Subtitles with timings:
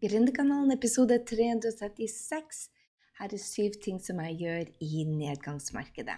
[0.00, 2.70] Gründerkanalen episode 336.
[3.18, 6.16] Her er syv ting som jeg gjør i nedgangsmarkedet.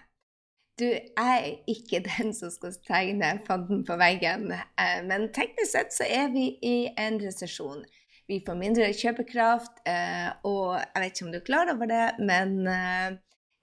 [0.79, 0.87] Du,
[1.19, 6.31] er ikke den som skal tegne fanden på veggen, eh, men teknisk sett så er
[6.31, 7.83] vi i en resesjon.
[8.31, 12.07] Vi får mindre kjøpekraft, eh, og jeg vet ikke om du er klar over det,
[12.23, 13.19] men eh,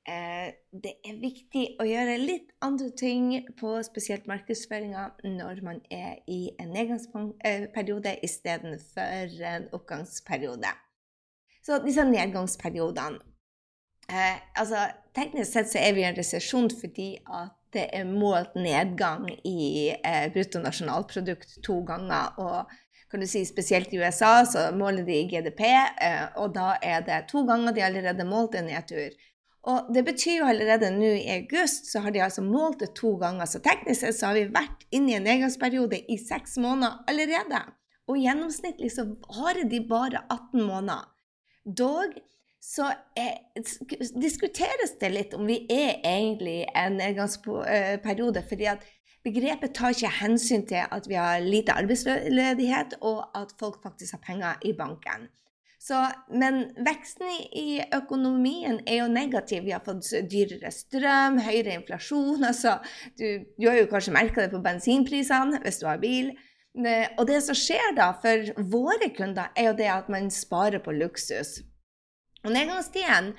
[0.10, 6.56] det er viktig å gjøre litt andre ting på spesielt markedsføringa når man er i
[6.58, 10.72] en nedgangsperiode istedenfor en oppgangsperiode.
[11.66, 13.20] Så disse nedgangsperiodene
[14.10, 18.56] eh, altså, Teknisk sett så er vi i en resesjon fordi at det er målt
[18.58, 22.34] nedgang i eh, bruttonasjonalprodukt to ganger.
[22.42, 22.72] og
[23.12, 27.24] kan du si Spesielt i USA så måler de GDP, eh, og da er det
[27.30, 29.14] to ganger de allerede målt en nedtur.
[29.68, 33.16] Og det betyr jo allerede nå i august så har de altså målt det to
[33.20, 33.46] ganger.
[33.46, 37.62] Så teknisk sett så har vi vært inne i en nedgangsperiode i seks måneder allerede.
[38.10, 41.10] Og gjennomsnittlig så varer de bare 18 måneder.
[41.78, 42.16] Dog
[42.64, 43.36] så er,
[44.20, 48.44] diskuteres det litt om vi er egentlig en nedgangsperiode.
[48.50, 48.84] fordi at
[49.24, 54.24] begrepet tar ikke hensyn til at vi har lite arbeidsledighet, og at folk faktisk har
[54.26, 55.30] penger i banken.
[55.80, 55.96] Så,
[56.36, 59.64] men veksten i økonomien er jo negativ.
[59.64, 62.44] Vi har fått dyrere strøm, høyere inflasjon.
[62.50, 62.76] Altså,
[63.16, 66.34] du, du, har jo kanskje merka det på bensinprisene hvis du har bil.
[66.76, 70.94] Og det som skjer da for våre kunder, er jo det at man sparer på
[70.96, 71.62] luksus.
[72.44, 73.34] Og nedgangstiden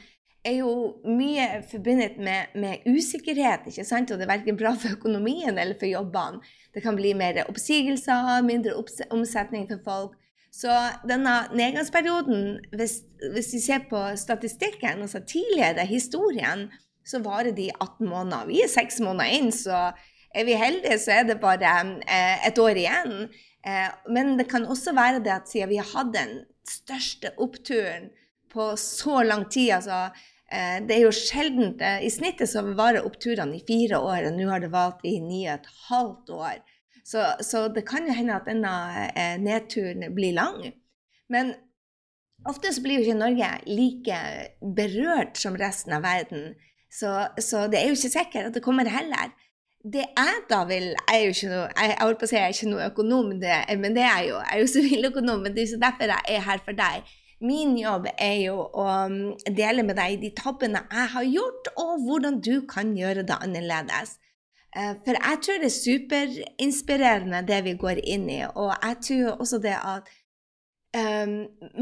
[0.44, 0.72] er jo
[1.04, 4.10] mye forbundet med, med, usikkerhet, ikke sant?
[4.10, 6.40] og det er verken bra for økonomien eller for jobbene.
[6.74, 8.76] Det kan bli mer oppsigelser, mindre
[9.12, 10.16] omsetning for folk.
[10.50, 10.74] Så
[11.06, 13.00] denne nedgangsperioden, hvis,
[13.34, 16.68] hvis vi ser på statistikken, altså tidligere historien,
[17.06, 18.48] så varer de 18 måneder.
[18.50, 19.92] Vi er seks måneder inn, så
[20.34, 21.70] er vi heldige, så er det bare
[22.02, 23.14] eh, et år igjen.
[23.66, 26.34] Eh, men det kan også være det at siden vi har hatt den
[26.68, 28.10] største oppturen
[28.50, 30.08] på så lang tid altså,
[30.50, 34.38] eh, Det er jo sjelden eh, I snittet så varer oppturene i fire år, og
[34.38, 36.58] nå har det vart i ni og et halvt år.
[37.04, 38.72] Så, så, det kan jo hende at denne
[39.14, 40.72] eh, nedturen blir lang.
[41.30, 41.54] Men
[42.48, 44.18] ofte så blir jo ikke Norge like
[44.76, 46.52] berørt som resten av verden.
[46.90, 49.32] Så, så det er jo ikke sikkert at det kommer heller.
[49.80, 52.44] Det jeg da vil Jeg er jo ikke noe, jeg, jeg på å si jeg
[52.44, 54.40] er ikke noe økonom, det, men det er jeg jo.
[54.42, 57.12] Jeg er jo siviløkonom, men det er derfor jeg er her for deg.
[57.40, 59.14] Min jobb er jo å um,
[59.48, 64.18] dele med deg de tabbene jeg har gjort, og hvordan du kan gjøre det annerledes.
[64.76, 68.42] Eh, for jeg tror det er superinspirerende, det vi går inn i.
[68.54, 70.10] Og jeg tror også det at
[70.96, 71.34] um,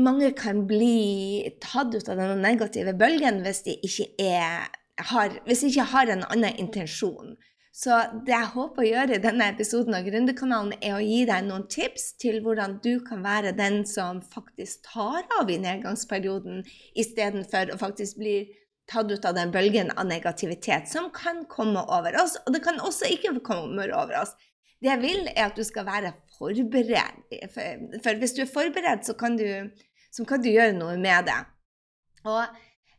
[0.09, 4.71] mange kan bli tatt ut av den negative bølgen hvis de ikke, er,
[5.13, 7.37] har, hvis de ikke har en annen intensjon.
[7.79, 7.95] Så
[8.27, 11.69] det jeg håper å gjøre i denne episoden av Gründerkanalen, er å gi deg noen
[11.71, 16.65] tips til hvordan du kan være den som faktisk tar av i nedgangsperioden,
[16.99, 18.39] istedenfor å faktisk bli
[18.89, 22.39] tatt ut av den bølgen av negativitet som kan komme over oss.
[22.47, 24.35] Og det kan også ikke komme over oss.
[24.79, 28.01] Det jeg vil, er at du skal være forberedt.
[28.05, 29.47] For hvis du er forberedt, så kan du,
[30.15, 31.39] så kan du gjøre noe med det.
[32.29, 32.45] Og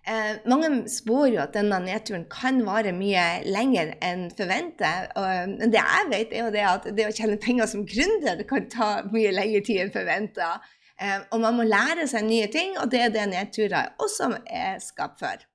[0.04, 5.16] eh, mange spår jo at denne nedturen kan vare mye lenger enn forventet.
[5.16, 8.68] Men det jeg vet, er jo det at det å tjene penger som gründer kan
[8.72, 10.58] ta mye lengre tid enn forventa.
[11.00, 14.84] Eh, og man må lære seg nye ting, og det er det nedturer også er
[14.84, 15.48] skapt for.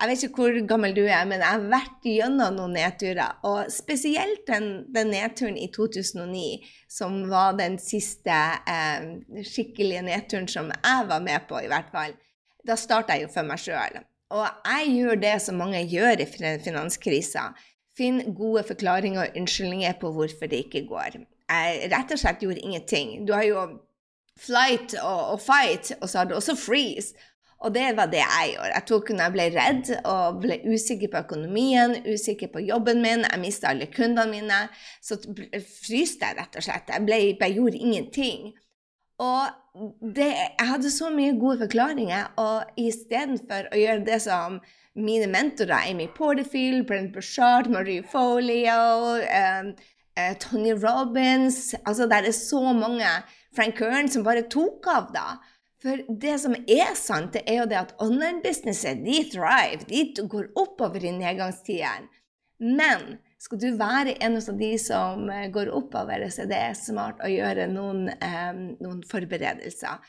[0.00, 3.34] Jeg vet ikke hvor gammel du er, men jeg har vært gjennom noen nedturer.
[3.44, 9.10] Og spesielt den, den nedturen i 2009, som var den siste eh,
[9.44, 12.16] skikkelige nedturen som jeg var med på, i hvert fall.
[12.64, 14.00] Da starta jeg jo for meg sjøl.
[14.32, 16.28] Og jeg gjør det som mange gjør i
[16.64, 17.50] finanskrisa.
[17.98, 21.20] Finn gode forklaringer og unnskyldninger på hvorfor det ikke går.
[21.50, 23.18] Jeg rett og slett gjorde ingenting.
[23.28, 23.66] Du har jo
[24.40, 27.12] flight og, og fight, og så har du også freeze.
[27.60, 28.72] Og det var det jeg gjorde.
[28.72, 33.26] Jeg tok når jeg ble redd og ble usikker på økonomien, usikker på jobben min,
[33.26, 34.60] jeg mista alle kundene mine,
[35.04, 36.92] så fryste jeg rett og slett.
[36.94, 38.52] Jeg, ble, jeg gjorde ingenting.
[39.20, 44.56] Og det, jeg hadde så mye gode forklaringer, og istedenfor å gjøre det som
[44.96, 49.74] mine mentorer, Amy Porterfield, Brent Bushard, Marie Folio, um,
[50.16, 53.06] uh, Tony Robins altså Det er så mange
[53.56, 55.26] Frank Kern som bare tok av, da.
[55.80, 59.86] For det som er sant, det er jo det at online-businesser de thrive.
[59.88, 62.10] De går oppover i nedgangstidene.
[62.60, 67.22] Men skal du være en av de som eh, går oppover, så det er smart
[67.24, 68.50] å gjøre noen, eh,
[68.84, 70.02] noen forberedelser.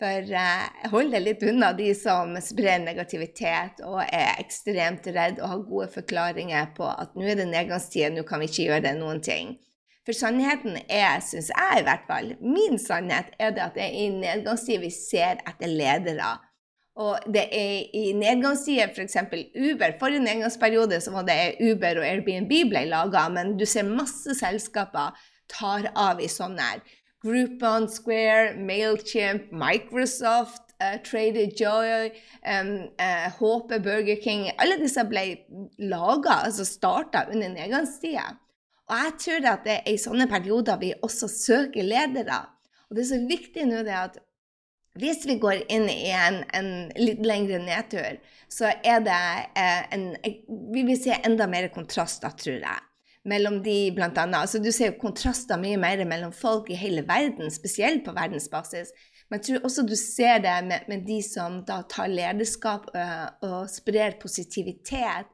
[0.00, 5.52] For eh, hold deg litt unna de som sprer negativitet og er ekstremt redd og
[5.52, 9.20] har gode forklaringer på at nå er det nedgangstid, nå kan vi ikke gjøre noen
[9.20, 9.58] ting.
[10.08, 13.96] For sannheten er, syns jeg i hvert fall, min sannhet er det at det er
[14.00, 16.30] i nedgangstid vi ser etter ledere.
[16.96, 19.18] Og det er i nedgangstider, f.eks.
[19.52, 19.92] Uber.
[20.00, 25.12] Forrige nedgangsperiode så var det Uber og Airbnb ble laga, men du ser masse selskaper
[25.52, 26.82] tar av i sånne her.
[27.20, 32.08] Groupon, Square, Mailchimp, Microsoft, uh, Trader Joy,
[32.48, 35.34] um, uh, HP, Burger King Alle disse ble
[35.84, 38.38] laga, altså starta under nedgangstida.
[38.88, 42.40] Og jeg tror at det er i sånne perioder vi også søker ledere.
[42.88, 44.16] Og det er så viktig nå det at
[44.98, 48.18] hvis vi går inn i en, en litt lengre nedtur,
[48.50, 49.22] så er det
[49.60, 50.06] eh, en
[50.72, 52.84] Vi vil se enda mer kontraster, tror jeg.
[53.28, 54.40] Mellom de, blant annet.
[54.40, 58.94] Altså, du ser jo kontraster mye mer mellom folk i hele verden, spesielt på verdensbasis.
[59.28, 63.44] Men jeg tror også du ser det med, med de som da tar lederskap og,
[63.44, 65.28] og sprer positivitet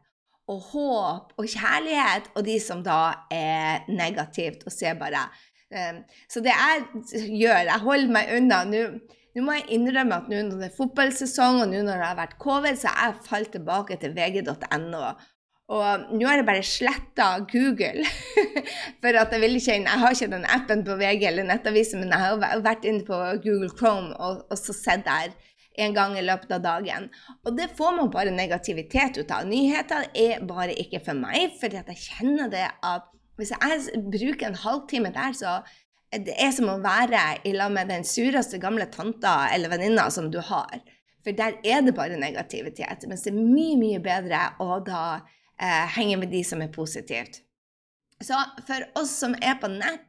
[0.50, 3.00] og håp og kjærlighet, og de som da
[3.32, 5.26] er negativt og ser bare
[5.72, 8.64] um, Så det jeg gjør, jeg holder meg unna.
[8.64, 12.18] Nå må jeg innrømme at nå når det er fotballsesong, og nå når det har
[12.20, 15.06] vært covid, så har jeg falt tilbake til vg.no.
[15.74, 18.04] Og nå har jeg bare sletta Google.
[19.00, 22.04] For at jeg vil ikke inn Jeg har ikke den appen på VG eller Nettavisen,
[22.04, 25.32] men jeg har vært inne på Google Chrome og, og så sett der
[25.74, 27.08] en gang i løpet av dagen.
[27.44, 29.46] Og det får man bare negativitet ut av.
[29.48, 34.60] Nyheter er bare ikke for meg, for jeg kjenner det at hvis jeg bruker en
[34.62, 35.56] halvtime der, så
[36.14, 40.30] det er som å være i lag med den sureste gamle tanta eller venninna som
[40.30, 40.84] du har.
[41.24, 43.08] For der er det bare negativitet.
[43.08, 45.04] Mens det er mye, mye bedre å da
[45.58, 47.40] eh, henge med de som er positivt.
[48.22, 48.38] Så
[48.68, 50.06] for oss som er på nett,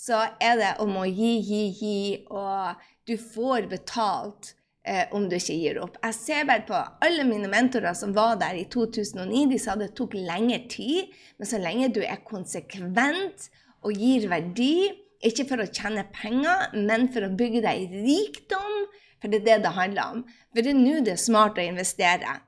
[0.00, 2.78] så er det om å gi, gi, gi, og
[3.08, 4.54] du får betalt
[4.90, 5.98] eh, om du ikke gir opp.
[6.02, 9.46] Jeg ser bare på alle mine mentorer som var der i 2009.
[9.52, 13.48] De sa det tok lengre tid, men så lenge du er konsekvent
[13.86, 14.90] og gir verdi,
[15.24, 18.76] ikke for å tjene penger, men for å bygge deg rikdom,
[19.20, 20.22] for det er det det handler om.
[20.50, 22.38] For det er nå det er smart å investere.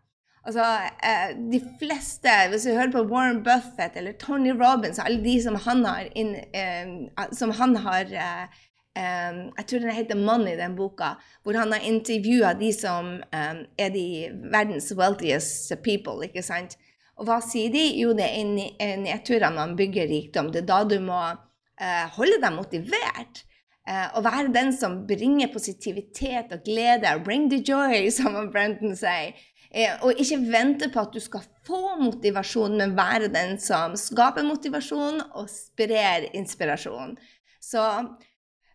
[0.43, 0.65] Altså,
[1.07, 5.55] eh, de fleste, Hvis du hører på Warren Buffett eller Tony Robins, alle de som
[5.55, 8.63] han har, inn, eh, som han har eh,
[8.97, 13.61] um, Jeg tror den heter 'Money', den boka, hvor han har intervjua de som um,
[13.79, 16.27] er de verdens wealthiest people.
[16.27, 16.77] ikke sant?
[17.17, 17.85] Og hva sier de?
[18.01, 20.53] Jo, det er nedturene man bygger rikdom.
[20.53, 23.45] Det er da du må uh, holde deg motivert.
[23.83, 27.19] Uh, og være den som bringer positivitet og glede.
[27.25, 29.37] 'Bring the joy', som Brenton sier.
[29.73, 34.45] Uh, og ikke vente på at du skal få motivasjon, men være den som skaper
[34.47, 37.17] motivasjon og sprer inspirasjon.
[37.63, 37.83] Så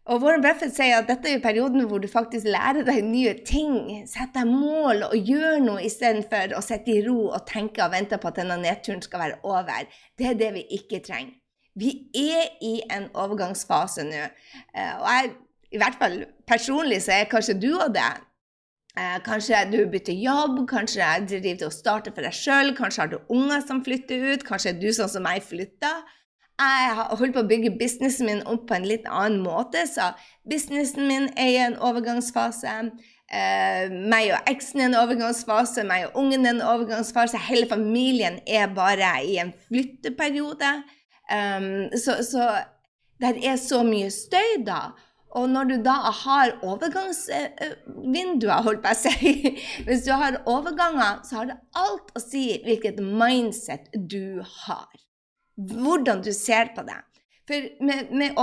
[0.07, 4.05] og Warren Buffett sier at dette er perioden hvor du faktisk lærer deg nye ting.
[4.07, 8.19] Setter deg mål og gjør noe istedenfor å sitte i ro og tenke og vente
[8.21, 9.89] på at denne nedturen skal være over.
[10.15, 11.35] Det er det vi ikke trenger.
[11.77, 14.23] Vi er i en overgangsfase nå.
[14.73, 15.33] Eh, og jeg,
[15.75, 16.15] i hvert fall
[16.49, 18.07] personlig så er kanskje du og det.
[18.97, 23.11] Eh, kanskje du bytter jobb, kanskje du driver og starter for deg sjøl, kanskje har
[23.11, 26.15] du unger som flytter ut, kanskje er du sånn som meg flytter.
[26.57, 30.09] Jeg holdt på å bygge businessen min opp på en litt annen måte, så
[30.49, 32.73] businessen min er i en overgangsfase.
[33.27, 37.37] Uh, meg og eksen er i en overgangsfase, meg og ungen er i en overgangsfase.
[37.49, 40.71] Hele familien er bare i en flytteperiode.
[41.29, 42.43] Um, så, så
[43.21, 44.81] det er så mye støy, da.
[45.37, 49.33] Og når du da har overgangsvinduer, holdt på å si
[49.85, 55.06] Hvis du har overganger, så har det alt å si hvilket mindset du har
[55.57, 56.99] hvordan du ser på det.
[57.47, 58.35] For med, med,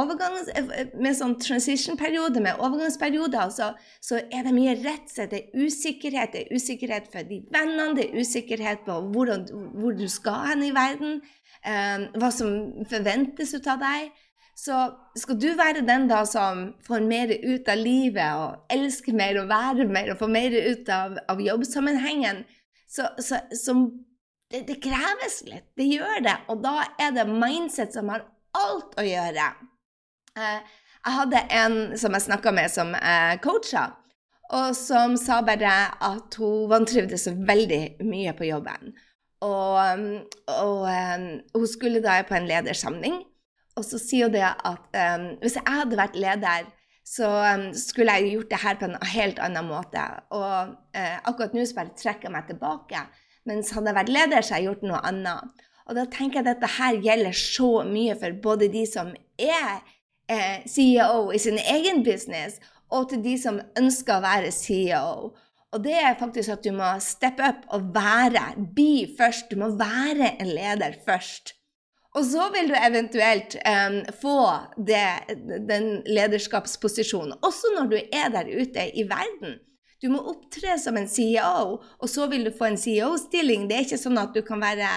[0.97, 6.33] med sånn transition-periode, med overgangsperioder, så, så er det mye redsel, det er usikkerhet.
[6.33, 9.45] Det er usikkerhet for de vennene, det er usikkerhet på hvordan,
[9.77, 11.19] hvor du skal hen i verden,
[11.65, 12.51] Eh, hva som
[12.91, 14.13] forventes ut av deg.
[14.55, 14.77] Så
[15.19, 19.49] skal du være den da som får mer ut av livet og elsker mer og
[19.51, 22.45] være mer og får mer ut av, av jobbsammenhengen,
[22.87, 23.75] så, så, så
[24.55, 25.67] det, det, kreves litt.
[25.77, 26.37] Det gjør det.
[26.53, 29.49] Og da er det mindset som har alt å gjøre.
[30.39, 30.61] Eh,
[31.05, 33.89] jeg hadde en som jeg snakka med, som eh, coacha,
[34.55, 35.73] og som sa bare
[36.05, 38.95] at hun vantrivdes veldig mye på jobben.
[39.45, 39.77] Og,
[40.55, 43.19] og um, hun skulle da på en ledersamling,
[43.77, 44.97] og så sier hun det at
[45.43, 46.69] hvis jeg hadde vært leder,
[47.05, 50.05] så um, skulle jeg gjort det her på en helt annen måte.
[50.33, 53.03] Og uh, akkurat nå så bare trekker jeg meg tilbake.
[53.49, 55.65] Mens hadde jeg vært leder, så har jeg gjort noe annet.
[55.85, 59.83] Og da tenker jeg at dette her gjelder så mye for både de som er
[60.33, 62.57] eh, CEO i sin egen business,
[62.95, 65.35] og til de som ønsker å være CEO.
[65.75, 68.55] Og det er faktisk at du må steppe up og være.
[68.77, 69.51] Be først.
[69.51, 71.57] Du må være en leder først.
[72.15, 74.39] Og så vil du eventuelt um, få
[74.87, 75.07] det,
[75.67, 79.59] den lederskapsposisjonen, også når du er der ute i verden.
[80.05, 83.63] Du må opptre som en CEO, og så vil du få en CEO-stilling.
[83.71, 84.91] Det er ikke sånn at du kan være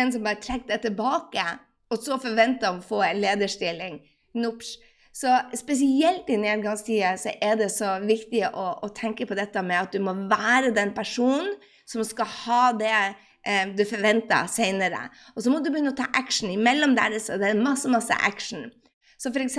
[0.00, 1.44] en som bare trekker deg tilbake,
[1.92, 4.00] og så forventer å få en lederstilling.
[4.40, 4.78] Nops.
[5.16, 9.78] Så spesielt i nedgangstider så er det så viktig å, å, tenke på dette med
[9.78, 11.54] at du må være den personen
[11.88, 15.06] som skal ha det eh, du forventer senere.
[15.32, 16.52] Og så må du begynne å ta action.
[16.52, 18.70] Imellom der så det er masse, masse action.
[19.16, 19.56] Så f.eks.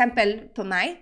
[0.58, 0.98] på meg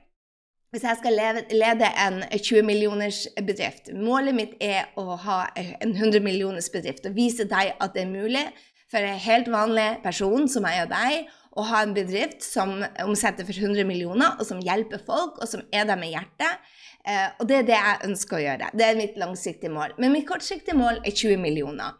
[0.76, 1.16] hvis jeg skal
[1.56, 7.16] lede en 20 millioners bedrift Målet mitt er å ha en 100 millioners bedrift og
[7.16, 8.44] vise deg at det er mulig
[8.92, 13.48] for en helt vanlig person som meg og deg å ha en bedrift som omsetter
[13.48, 16.66] for 100 millioner, og som hjelper folk, og som er der med hjertet.
[17.08, 18.72] Eh, og det er det jeg ønsker å gjøre.
[18.76, 19.96] Det er mitt langsiktige mål.
[20.02, 21.96] Men mitt kortsiktige mål er 20 millioner.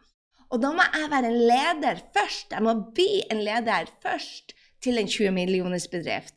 [0.52, 2.52] Og da må jeg være en leder først.
[2.52, 4.52] Jeg må bli en leder først
[4.84, 6.36] til en 20 millioners bedrift.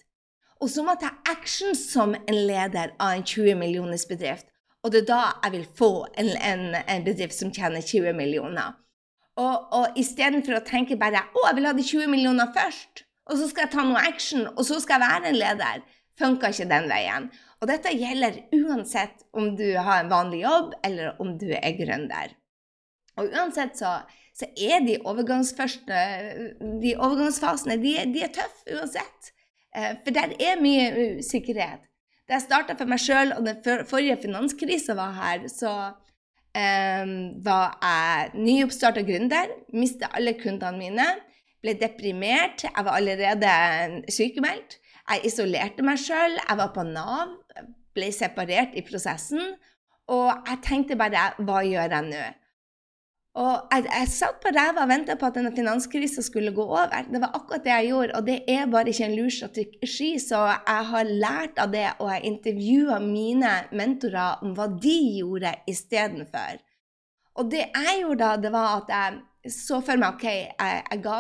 [0.60, 4.50] Og så må jeg ta action som en leder av en 20 millioners bedrift.
[4.84, 8.76] Og det er da jeg vil få en, en, en bedrift som tjener 20 millioner.
[9.40, 13.38] Og, og istedenfor å tenke bare å, jeg vil ha de 20 millioner først, og
[13.40, 15.78] så skal jeg ta noe action, og så skal jeg være en leder,
[16.20, 17.30] funka ikke den veien.
[17.60, 22.28] Og dette gjelder uansett om du har en vanlig jobb, eller om du er gründer.
[23.20, 23.92] Og uansett så,
[24.36, 25.00] så er de, de
[26.96, 29.32] overgangsfasene de, de er tøffe uansett.
[29.76, 31.86] Eh, for der er mye usikkerhet.
[32.30, 35.72] Da jeg starta for meg sjøl, og den forrige finanskrisa var her, så
[36.54, 37.14] um,
[37.46, 39.50] var jeg nyoppstarta gründer.
[39.74, 41.08] Mista alle kundene mine.
[41.64, 42.68] Ble deprimert.
[42.68, 44.78] Jeg var allerede sykemeldt.
[45.10, 46.38] Jeg isolerte meg sjøl.
[46.38, 47.34] Jeg var på Nav.
[47.98, 49.56] Ble separert i prosessen.
[50.10, 52.28] Og jeg tenkte bare Hva gjør jeg nå?
[53.40, 56.92] Og jeg, jeg satt på ræva og venta på at denne finanskrisa skulle gå over.
[57.08, 60.10] Det var akkurat det jeg gjorde, og det er bare ikke en lur strategi.
[60.20, 65.54] Så jeg har lært av det, og jeg intervjua mine mentorer om hva de gjorde
[65.72, 66.60] istedenfor.
[67.40, 71.02] Og det jeg gjorde da, det var at jeg så for meg OK, jeg, jeg
[71.06, 71.20] ga,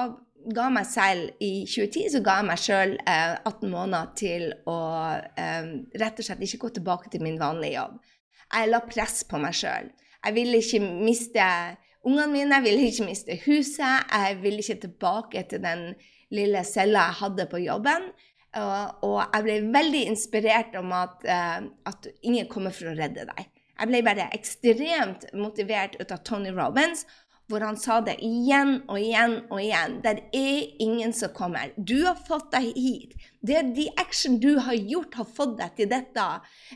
[0.55, 4.79] ga, meg selv I 2010 så ga jeg meg sjøl eh, 18 måneder til å
[5.39, 5.69] eh,
[6.01, 7.99] rett og slett ikke gå tilbake til min vanlige jobb.
[8.49, 9.87] Jeg la press på meg sjøl.
[10.19, 11.45] Jeg ville ikke miste
[12.07, 12.61] ungene mine.
[12.65, 14.09] Ville ikke miste huset.
[14.11, 15.93] Jeg ville ikke tilbake til den
[16.33, 18.09] lille cella jeg hadde på jobben.
[18.57, 23.27] Og, og jeg ble veldig inspirert om at, uh, at, ingen kommer for å redde
[23.29, 23.49] deg.
[23.79, 27.05] Jeg ble bare ekstremt motivert ut av Tony Robins,
[27.49, 29.97] hvor han sa det igjen og igjen og igjen.
[30.03, 31.71] Det er ingen som kommer.
[31.75, 33.15] Du har fått deg hit.
[33.41, 36.27] Det er de action du har gjort, har fått deg til dette.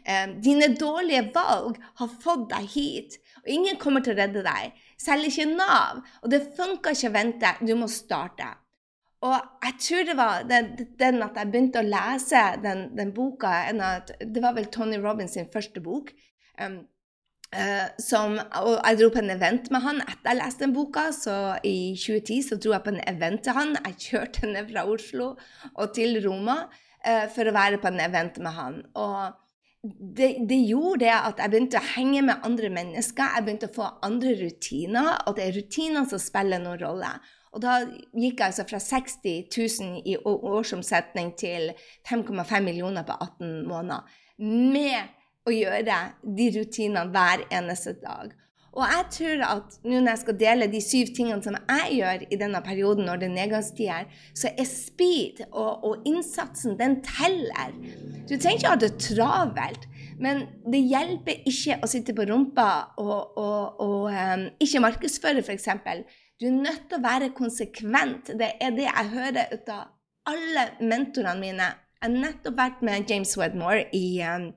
[0.01, 3.19] Eh, dine dårlige valg har fått deg hit.
[3.43, 4.73] Og ingen kommer til å redde deg.
[4.97, 6.01] Selv ikke Nav.
[6.23, 7.55] Og det funka ikke å vente.
[7.61, 8.49] Du må starte.
[9.23, 13.53] Og jeg tror det var den, den at jeg begynte å lese den, den boka
[13.71, 16.11] Det var vel Tony Robins første bok.
[16.59, 16.83] Um,
[18.01, 21.05] som, og jeg dro på en event med han etter jeg leste den boka.
[21.15, 21.35] Så
[21.67, 23.75] i 2010 så dro jeg på en event til han.
[23.77, 25.29] Jeg kjørte ned fra Oslo
[25.73, 28.81] og til Roma uh, for å være på en event med han.
[28.99, 29.39] Og
[29.83, 33.37] det, det, gjorde det at jeg begynte å henge med andre mennesker.
[33.37, 37.11] Jeg begynte å få andre rutiner, og det er rutinene som spiller noen rolle.
[37.53, 41.69] Og da gikk jeg altså fra 60 000 i årsomsetning til
[42.09, 44.07] 5,5 millioner på 18 måneder
[44.43, 45.11] med
[45.43, 48.31] å gjøre de rutinene hver eneste dag.
[48.73, 52.23] Og jeg tror at nå når jeg skal dele de syv tingene som jeg gjør
[52.33, 57.75] i denne perioden når det er nedgangstider, så er speed og, og, innsatsen, den teller.
[58.25, 59.85] Du trenger ikke ha det travelt,
[60.17, 65.69] men det hjelper ikke å sitte på rumpa og, og, og um, ikke markedsføre, f.eks.
[66.41, 68.33] Du er nødt til å være konsekvent.
[68.41, 69.85] Det er det jeg hører ut av
[70.33, 71.69] alle mentorene mine.
[72.01, 74.49] Jeg har nettopp vært med James Wedmore i um,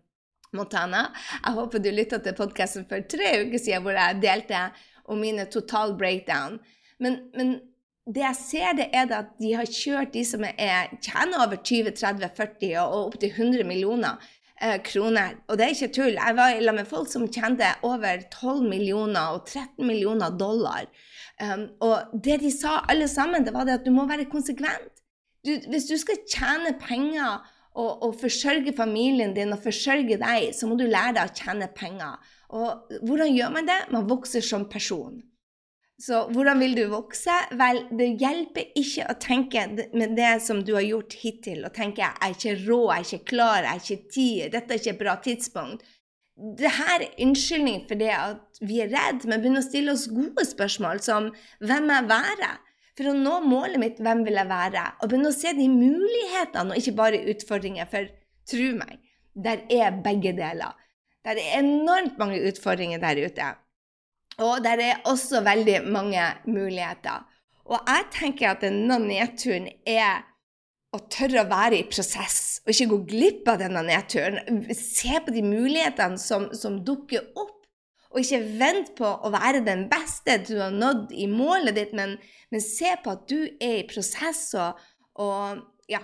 [0.54, 1.08] Montana.
[1.42, 4.68] Jeg håper du lytta til podkasten for tre uker siden hvor jeg delte
[5.06, 6.60] om mine total breakdown.
[7.02, 7.58] Men, men
[8.06, 12.74] det jeg ser, det er at de har kjørt de som er, tjener over 20-30-40
[12.84, 14.20] og opptil 100 millioner
[14.62, 15.40] eh, kroner.
[15.48, 16.14] Og det er ikke tull.
[16.14, 20.86] Jeg var sammen med folk som tjente over 12 millioner og 13 millioner dollar.
[21.36, 25.02] Um, og det de sa alle sammen, det var det at du må være konsekvent.
[25.44, 27.44] Du, hvis du skal tjene penger
[27.76, 31.70] og, og forsørge familien din og forsørge deg, så må du lære deg å tjene
[31.76, 32.18] penger.
[32.56, 33.80] Og hvordan gjør man det?
[33.92, 35.20] Man vokser som person.
[35.96, 37.32] Så hvordan vil du vokse?
[37.56, 39.62] Vel, det hjelper ikke å tenke
[39.96, 43.06] med det som du har gjort hittil, og tenke 'jeg er ikke rå, jeg er
[43.06, 45.80] ikke klar, jeg er ikke tid', 'dette er ikke et bra tidspunkt'.
[46.36, 50.06] Det her er unnskyldning for det at vi er redd, men begynner å stille oss
[50.08, 52.65] gode spørsmål som 'hvem er være'?
[52.96, 54.84] For å nå målet mitt, hvem vil jeg være?
[55.02, 57.88] Og begynne å se de mulighetene, og ikke bare utfordringer.
[57.90, 58.08] For
[58.48, 59.00] tro meg,
[59.36, 60.76] der er begge deler.
[61.26, 63.50] Der er enormt mange utfordringer der ute.
[64.40, 67.26] Og der er også veldig mange muligheter.
[67.66, 70.24] Og jeg tenker at denne nedturen er
[70.94, 74.62] å tørre å være i prosess, og ikke gå glipp av denne nedturen.
[74.78, 77.55] Se på de mulighetene som, som dukker opp
[78.12, 82.16] og ikke vent på å være den beste du har nådd i målet ditt, men,
[82.52, 84.48] men se på at du er i prosess.
[84.56, 84.78] Og,
[85.20, 86.00] og ja,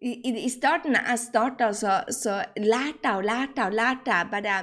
[0.00, 4.14] i, i, starten da jeg starta, så, så, lærte jeg og lærte og lærte.
[4.14, 4.60] Jeg bare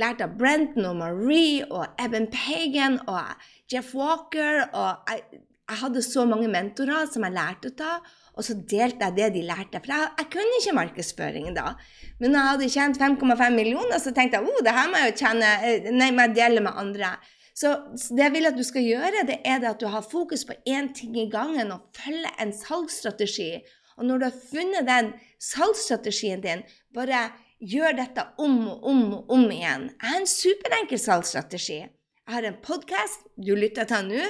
[0.00, 4.66] lærte av Brenton og Marie og Eben Pagan og Jeff Walker.
[4.72, 8.12] Og jeg, jeg hadde så mange mentorer som jeg lærte av.
[8.34, 9.80] Og så delte jeg det de lærte.
[9.82, 11.76] For jeg, jeg kunne ikke markedsføring da.
[12.18, 15.12] Men når jeg hadde tjent 5,5 millioner, så tenkte jeg oh, det her må jeg
[15.12, 17.14] jo tjene, eh, nei, må jeg dele med andre.
[17.54, 17.70] Så
[18.10, 20.56] det jeg vil at du skal gjøre, det er det at du har fokus på
[20.66, 23.52] én ting i gangen og følger en salgsstrategi.
[23.94, 26.64] Og når du har funnet den salgsstrategien din,
[26.94, 27.28] bare
[27.62, 29.86] gjør dette om og om og om igjen.
[29.92, 31.84] Jeg har en superenkel salgsstrategi.
[32.24, 34.20] Jeg har en podkast du lytter til nå.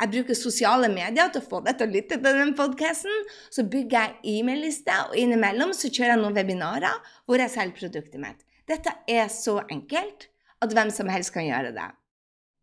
[0.00, 3.26] Jeg bruker sosiale medier til å få deg til å lytte til den podkasten.
[3.52, 8.22] Så bygger jeg e-mail-liste, og innimellom så kjører jeg noen webinarer hvor jeg selger produktet
[8.22, 8.40] mitt.
[8.64, 10.30] Dette er så enkelt
[10.64, 11.90] at hvem som helst kan gjøre det.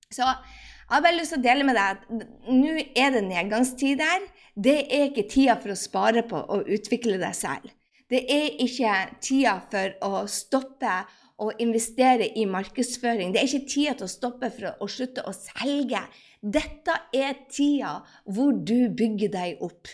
[0.10, 4.01] Så jeg har bare lyst til å dele med deg at nå er det nedgangstid
[4.01, 4.25] der.
[4.58, 7.69] Det er ikke tida for å spare på å utvikle deg selv.
[8.10, 11.03] Det er ikke tida for å stoppe
[11.39, 13.34] å investere i markedsføring.
[13.34, 16.01] Det er ikke tida til å stoppe for å, slutte å selge.
[16.39, 19.91] Dette er tida hvor du bygger deg opp.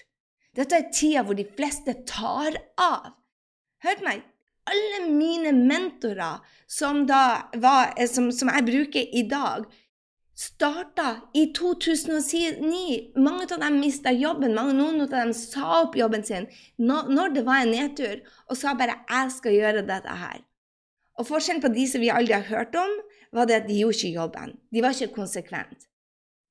[0.55, 3.13] Dette er tida hvor de fleste tar av.
[3.85, 4.23] Hør meg.
[4.65, 9.67] Alle mine mentorer som, var, som, som jeg bruker i dag,
[10.35, 13.13] starta i 2009.
[13.21, 14.55] Mange av dem mista jobben.
[14.57, 16.49] Mange, noen av dem sa opp jobben sin
[16.81, 20.44] når det var en nedtur, og sa bare 'jeg skal gjøre dette her'.
[21.15, 22.91] Og forskjellen på de som vi aldri har hørt om,
[23.35, 24.55] var det at de gjorde ikke jobben.
[24.71, 25.87] De var ikke konsekvent.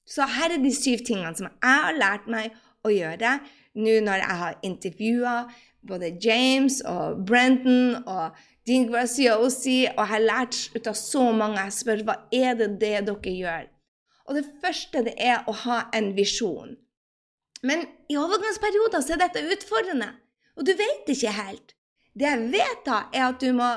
[0.08, 3.38] Så her er de syv tingene som jeg har lært meg å gjøre
[3.80, 5.36] nå når jeg har intervjua
[5.88, 11.60] både James og Brenton og Dean Graziosi, og jeg har lært ut av så mange.
[11.60, 13.66] Jeg spør hva er det det dere gjør?
[14.24, 16.76] Og det første det er å ha en visjon.
[17.64, 20.10] Men i overgangsperioder så er dette utfordrende,
[20.56, 21.74] og du vet ikke helt.
[22.14, 23.68] Det jeg vet, da, er at du må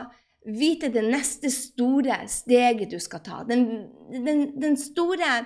[0.48, 3.44] vite det neste store steget du skal ta.
[3.48, 3.68] Den,
[4.12, 5.46] den, den store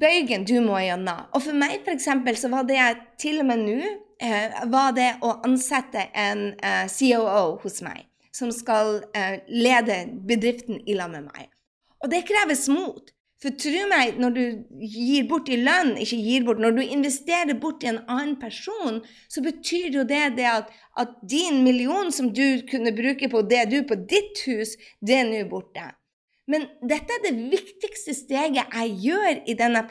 [0.00, 1.28] bøygen du må gjennom.
[1.34, 2.08] Og for meg f.eks.
[2.40, 2.80] så var det
[3.20, 3.78] til og med nå
[4.22, 10.80] eh, var det å ansette en eh, COO hos meg, som skal eh, lede bedriften
[10.86, 11.50] i lag med meg.
[12.02, 13.12] Og det kreves mot.
[13.42, 14.44] For tro meg, når du
[14.80, 19.02] gir bort i lønn, ikke gir bort, når du investerer bort i en annen person,
[19.28, 23.66] så betyr jo det, det at, at, din million som du kunne bruke på det
[23.74, 25.90] du på ditt hus, det er nå borte.
[26.48, 29.82] Men dette er det viktigste steget jeg gjør i denne,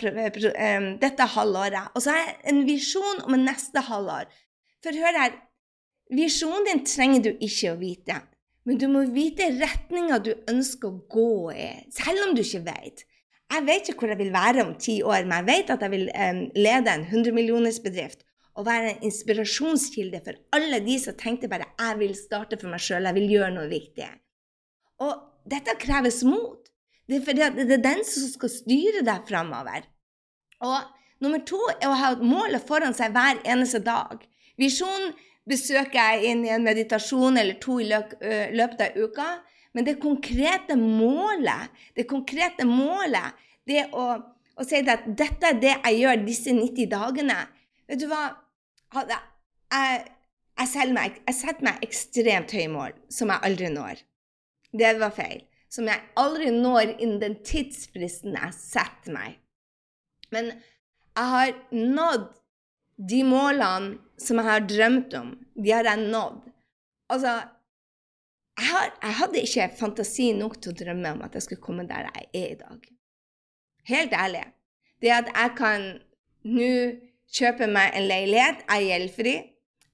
[1.03, 1.91] dette halvåret.
[1.93, 4.29] Og så har jeg en visjon om neste halvår.
[4.81, 5.35] For hør her,
[6.15, 8.21] visjonen din trenger du ikke å vite.
[8.65, 13.05] Men du må vite retninga du ønsker å gå i, selv om du ikke vet.
[13.53, 15.93] Jeg vet ikke hvor jeg vil være om ti år, men jeg vet at jeg
[15.93, 21.67] vil um, lede en 100-millionersbedrift og være en inspirasjonskilde for alle de som tenkte bare
[21.79, 24.07] jeg vil starte for meg sjøl, jeg vil gjøre noe viktig.
[25.03, 25.13] Og
[25.51, 26.61] dette kreves mot.
[27.05, 29.85] Det er, fordi det er den som skal styre deg framover.
[30.65, 30.77] Og
[31.21, 34.23] nummer to er å ha målet foran seg hver eneste dag.
[34.57, 35.13] Visjonen
[35.45, 39.27] besøker jeg inn i en meditasjon eller to i løpet av uka.
[39.75, 43.35] Men det konkrete målet, det konkrete målet,
[43.67, 44.05] det å,
[44.55, 47.37] å si at dette er det jeg gjør disse 90 dagene
[47.85, 48.31] Vet du hva?
[48.95, 50.05] Jeg,
[50.57, 53.99] jeg, meg, jeg setter meg ekstremt høye mål som jeg aldri når.
[54.73, 55.43] Det var feil.
[55.69, 59.37] Som jeg aldri når innen den tidsfristen jeg setter meg.
[60.33, 62.25] Men jeg har nådd
[63.11, 65.33] de målene som jeg har drømt om.
[65.53, 66.41] De har jeg nådd.
[67.13, 67.35] Altså,
[68.55, 71.87] jeg, har, jeg, hadde ikke fantasi nok til å drømme om at jeg skulle komme
[71.89, 72.87] der jeg er i dag.
[73.89, 74.45] Helt ærlig.
[75.01, 75.83] Det at jeg kan
[76.47, 76.71] nå
[77.35, 79.35] kjøpe meg en leilighet, jeg er gjeldfri.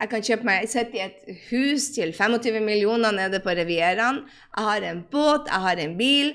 [0.02, 4.24] Jeg kan kjøpe meg, sitte i et hus til 25 millioner nede på Rivieraen.
[4.58, 6.32] Jeg har en båt, jeg har en bil.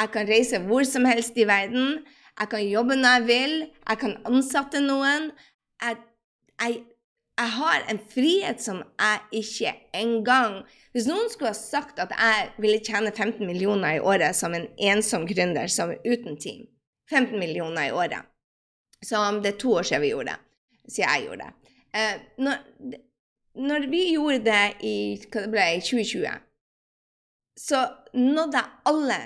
[0.00, 1.98] Jeg kan reise hvor som helst i verden.
[2.40, 3.56] Jeg kan jobbe når jeg vil.
[3.88, 5.28] Jeg kan ansette noen.
[5.82, 5.98] Jeg,
[6.62, 6.78] jeg,
[7.40, 10.60] jeg har en frihet som jeg ikke engang
[10.92, 14.66] hvis noen skulle ha sagt at jeg ville tjene 15 millioner i året som en
[14.90, 16.66] ensom gründer som uten team
[17.10, 18.26] 15 millioner i året
[19.02, 20.40] Så det er to år siden vi gjorde det.
[20.92, 21.76] Siden jeg gjorde det.
[21.96, 22.56] Eh, når,
[23.54, 26.34] når, vi gjorde det i hva det ble, 2020,
[27.56, 27.80] så
[28.12, 29.16] nådde jeg alle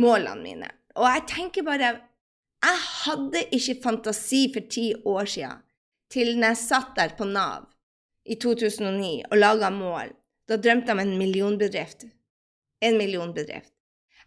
[0.00, 0.70] målene mine.
[0.96, 1.90] Og jeg tenker bare
[2.60, 5.60] Jeg hadde ikke fantasi for ti år siden
[6.10, 7.68] til når jeg satt der på Nav
[8.26, 10.14] i 2009 og laga mål.
[10.48, 12.08] Da drømte jeg om en millionbedrift.
[12.82, 13.72] En millionbedrift.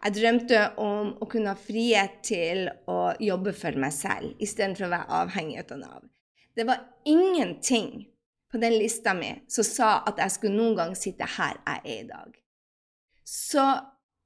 [0.04, 4.94] Jeg drømte om å kunne ha frihet til å jobbe for meg selv istedenfor å
[4.96, 6.02] være avhengig av Nav.
[6.54, 8.10] Det var ingenting
[8.52, 12.02] på den lista mi som sa at jeg skulle noen gang sitte her jeg er
[12.04, 12.36] i dag.
[13.24, 13.64] Så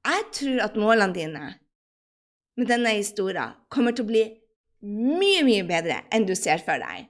[0.08, 1.44] jeg tror at målene dine
[2.58, 4.24] med denne historien kommer til å bli
[4.82, 7.06] mye, mye bedre enn du ser for deg.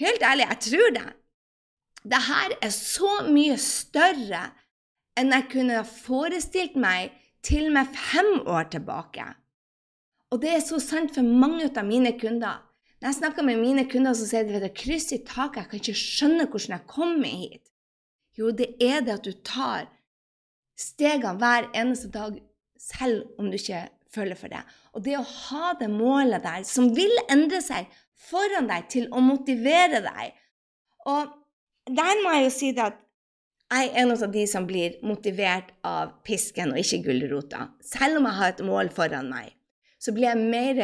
[0.00, 1.08] Helt ærlig, jeg tror det.
[2.10, 4.46] Det her er så mye større
[5.20, 7.12] enn jeg kunne ha forestilt meg
[7.44, 9.26] til og med fem år tilbake.
[10.30, 12.62] Og det er så sant for mange av mine kunder.
[13.00, 15.62] Når jeg snakker med mine kunder, så sier de at det krysser kryss i taket,
[15.62, 17.70] jeg kan ikke skjønne hvordan jeg kom meg hit.
[18.38, 19.88] Jo, det er det at du tar
[20.78, 22.36] stegene hver eneste dag,
[22.80, 24.60] selv om du ikke føler for det.
[24.94, 27.88] Og det å ha det målet der, som vil endre seg
[28.28, 30.34] foran deg til å motivere deg
[31.08, 31.30] Og
[31.88, 32.98] der må jeg jo si at
[33.70, 37.68] jeg er en av de som blir motivert av pisken og ikke gulrota.
[37.86, 39.52] Selv om jeg har et mål foran meg,
[40.02, 40.80] så blir jeg mer,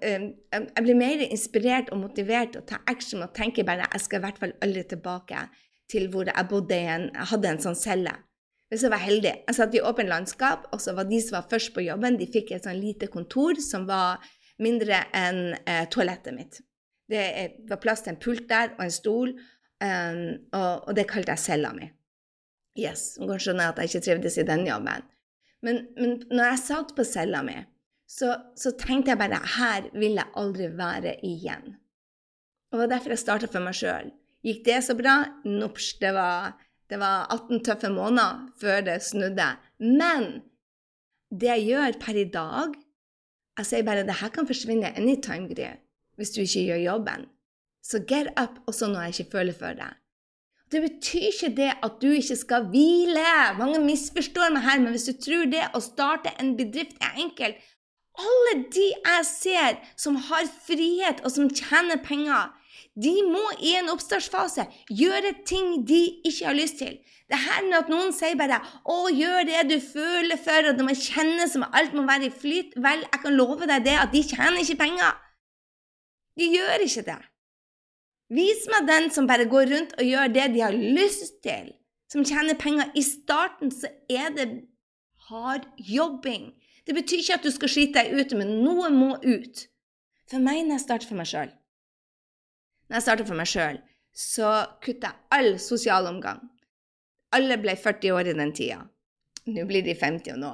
[0.00, 4.20] eh, jeg blir mer inspirert og motivert og tar action og tenker bare jeg skal
[4.20, 5.44] i hvert fall aldri tilbake
[5.92, 8.16] til hvor jeg bodde i en, jeg hadde en sånn celle
[8.72, 9.32] hvis jeg var heldig.
[9.44, 12.24] Jeg satt i åpent landskap, og så var de som var først på jobben, de
[12.24, 14.22] fikk et sånn lite kontor som var
[14.64, 16.62] mindre enn eh, toalettet mitt.
[17.10, 17.22] Det
[17.68, 19.34] var plass til en pult der og en stol,
[19.82, 20.22] um,
[20.54, 21.90] og, og, det kalte jeg cella mi.
[22.78, 25.04] Yes, Du kan skjønne at jeg ikke trivdes i den jobben.
[25.62, 27.58] Men, men når jeg satt på cella mi,
[28.08, 31.76] så, så, tenkte jeg bare her vil jeg aldri være igjen.
[32.72, 34.10] Og det var derfor jeg starta for meg sjøl.
[34.42, 35.16] Gikk det så bra?
[35.44, 36.54] Nops, det var
[36.92, 39.46] det var 18 tøffe måneder før det snudde.
[39.80, 40.42] Men
[41.32, 42.74] det jeg gjør per i dag
[43.58, 45.66] Jeg sier bare det her kan forsvinne anytime, Gry,
[46.16, 47.26] hvis du ikke gjør jobben.
[47.82, 49.90] Så get up også når jeg ikke føler for det.
[50.72, 53.26] Det betyr ikke det at du ikke skal hvile.
[53.58, 57.60] Mange misforstår meg her, men hvis du tror det å starte en bedrift er enkelt
[58.22, 62.50] Alle de jeg ser som har frihet, og som tjener penger,
[62.92, 66.98] de må i en oppstartsfase gjøre ting de ikke har lyst til.
[67.32, 70.84] Det her med at noen sier bare 'Å, gjør det du føler for', og det
[70.84, 74.12] må kjennes som alt må være i flyt Vel, jeg kan love deg det at
[74.12, 75.16] de tjener ikke penger.
[76.38, 77.20] De gjør ikke det.
[78.32, 81.72] Vis meg den som bare går rundt og gjør det de har lyst til,
[82.12, 82.88] som tjener penger.
[82.96, 84.48] I starten så er det
[85.28, 86.52] hard jobbing.
[86.86, 89.66] Det betyr ikke at du skal skite deg ut, men noe må ut.
[90.30, 91.52] For meg når jeg starter for meg sjøl,
[92.88, 93.78] når jeg starter for meg sjøl,
[94.12, 94.48] så
[94.84, 96.40] kutter jeg all sosial omgang.
[97.32, 98.82] Alle ble 40 år i den tida.
[99.48, 100.50] Nå blir de 50 og nå.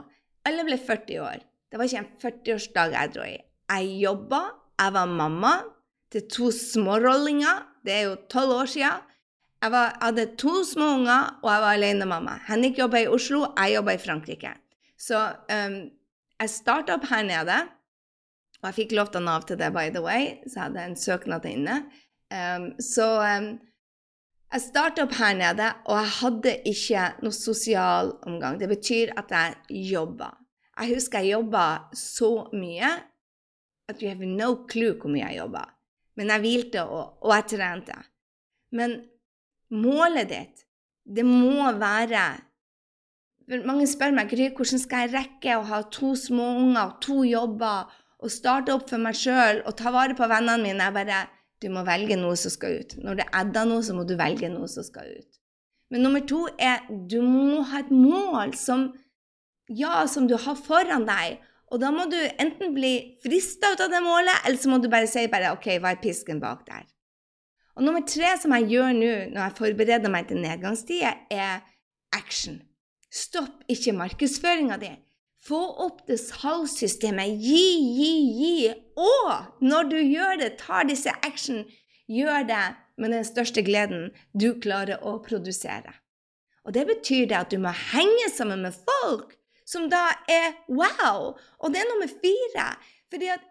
[0.46, 1.42] Alle ble 40 år.
[1.68, 3.34] Det var ikke en 40-årsdag jeg dro i.
[3.68, 4.40] Jeg jobba,
[4.78, 5.52] jeg var mamma
[6.12, 7.64] til to smårollinger.
[7.84, 9.04] Det er jo tolv år siden.
[9.58, 12.36] Jeg, jeg, hadde to små unger, og jeg var alenemamma.
[12.46, 14.52] Henrik jobba i Oslo, jeg jobba i Frankrike.
[14.98, 15.18] Så
[15.50, 15.78] um,
[16.38, 17.56] jeg starta opp her nede,
[18.60, 20.98] og jeg fikk lov til Nav til det, by the way, så jeg hadde en
[20.98, 21.80] søknad inne.
[22.30, 23.48] Um, så um,
[24.52, 28.60] jeg starta opp her nede, og jeg hadde ikke noe sosial omgang.
[28.62, 30.32] Det betyr at jeg jobba.
[30.78, 31.66] Jeg husker jeg jobba
[31.98, 32.94] så mye
[33.88, 35.64] at you have no clue hvor mye jeg jobba.
[36.18, 37.96] Men jeg hvilte, og, og jeg trente.
[38.74, 38.98] Men
[39.70, 40.66] målet ditt,
[41.08, 42.26] det må være
[43.64, 47.94] Mange spør meg hvordan skal jeg rekke å ha to små unger og to jobber
[48.20, 50.84] og starte opp for meg sjøl og ta vare på vennene mine.
[50.84, 51.22] Jeg bare
[51.62, 52.94] du må velge noe som skal ut.
[53.02, 55.38] Når det adder noe, så må du velge noe som skal ut.
[55.90, 58.90] Men nummer to er du må ha et mål som,
[59.72, 61.40] ja, som du har foran deg.
[61.68, 64.88] Og da må du enten bli frista ut av det målet, eller så må du
[64.92, 66.86] bare si bare, OK, hva er pisken bak der?
[67.78, 71.60] Og nummer tre som jeg gjør nå når jeg forbereder meg til nedgangstider, er
[72.16, 72.58] action.
[73.14, 74.90] Stopp ikke markedsføringa di.
[75.46, 77.38] Få opp det salgssystemet.
[77.38, 77.68] Gi,
[78.00, 78.56] gi, gi.
[78.98, 81.62] Og når du gjør det, tar disse action,
[82.10, 82.64] gjør det
[82.98, 85.94] med den største gleden du klarer å produsere.
[86.66, 89.37] Og det betyr det at du må henge sammen med folk
[89.68, 91.34] som da er wow.
[91.60, 92.68] Og det er nummer fire.
[93.12, 93.44] Fordi at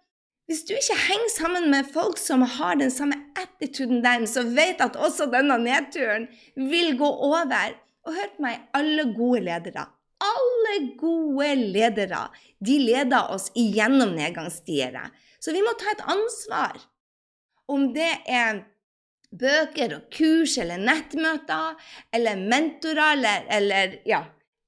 [0.48, 4.82] hvis du ikke henger sammen med folk som har den samme attituden der, så vet
[4.82, 7.76] at også denne nedturen vil gå over.
[8.08, 9.86] Og hør på meg, alle gode ledere
[10.24, 12.28] alle gode ledere
[12.64, 15.12] de leder oss igjennom nedgangstider.
[15.40, 16.80] Så vi må ta et ansvar.
[17.68, 18.64] Om det er
[19.38, 21.76] bøker og kurs eller nettmøter
[22.16, 24.24] eller mentorer eller, eller ja,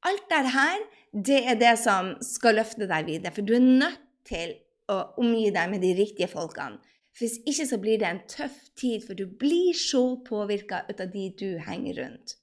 [0.07, 3.33] Alt det her, det er det som skal løfte deg videre.
[3.33, 4.55] For du er nødt til
[4.89, 6.79] å omgi deg med de riktige folkene.
[7.19, 11.25] Hvis ikke så blir det en tøff tid, for du blir så påvirka av de
[11.39, 12.37] du henger rundt.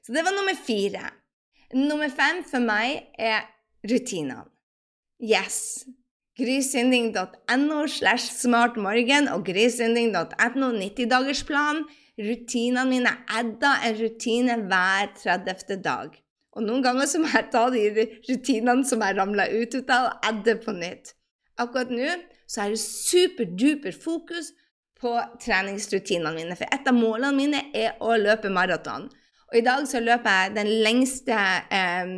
[0.00, 1.10] Så det var nummer fire.
[1.76, 3.44] Nummer fem for meg er
[3.86, 4.46] rutinene.
[5.20, 5.84] Yes.
[6.40, 11.84] Grysynding.no slash smartmorgen og grysynding.no 90-dagersplan.
[12.20, 15.76] Rutinene mine adda en rutine hver 30.
[15.84, 16.16] dag.
[16.56, 17.84] Og noen ganger så må jeg ta de
[18.26, 21.14] rutinene som jeg ramla ut av, og adde på nytt.
[21.60, 22.08] Akkurat nå
[22.50, 24.50] så er det superduper fokus
[25.00, 26.56] på treningsrutinene mine.
[26.58, 29.06] For et av målene mine er å løpe maraton.
[29.50, 31.34] Og i dag så løper jeg den lengste
[31.74, 32.10] eh,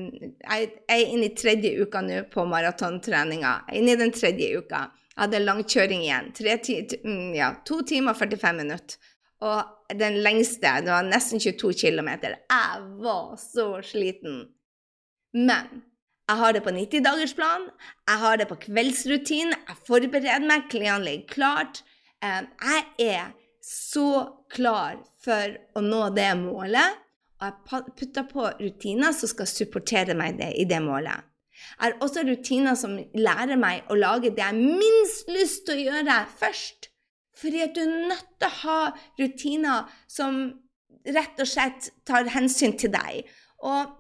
[0.43, 3.55] Jeg er inne i tredje uka nå på maratontreninga.
[3.79, 4.85] Inne i den tredje uka.
[5.13, 6.29] Jeg hadde langkjøring igjen.
[6.37, 6.79] Tre, ti,
[7.37, 9.13] ja, to timer og 45 minutter.
[9.43, 12.11] Og den lengste, det var nesten 22 km.
[12.25, 14.45] Jeg var så sliten.
[15.33, 15.83] Men
[16.29, 17.69] jeg har det på 90-dagersplan,
[18.09, 21.83] jeg har det på kveldsrutin, jeg forbereder meg, klærne ligger klart.
[22.23, 27.03] Jeg er så klar for å nå det målet
[27.43, 31.27] og jeg putter på rutiner som skal supportere meg i det målet.
[31.73, 35.87] Jeg har også rutiner som lærer meg å lage det jeg minst lyst til å
[35.91, 36.92] gjøre først.
[37.43, 38.79] Fordi at du er nødt til å ha
[39.21, 40.45] rutiner som
[41.03, 43.27] rett og slett tar hensyn til deg.
[43.67, 43.99] Og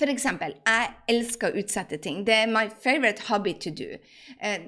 [0.00, 2.22] for eksempel, jeg elsker å utsette ting.
[2.24, 3.88] Det er my favorite hobby to do.
[4.40, 4.62] Eh,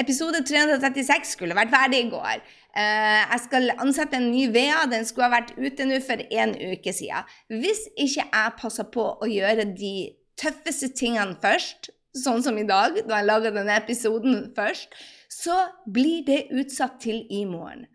[0.00, 2.38] episode 336 skulle vært ferdig i går.
[2.76, 4.86] Eh, jeg skal ansette en ny VA.
[4.88, 7.28] Den skulle ha vært ute nå for en uke siden.
[7.52, 9.94] Hvis ikke jeg passer på å gjøre de
[10.40, 14.96] tøffeste tingene først, sånn som i dag, da jeg laga denne episoden først,
[15.32, 17.86] så blir det utsatt til i morgen.